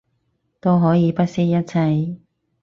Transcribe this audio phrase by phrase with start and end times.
[0.59, 2.17] 都可以不惜一切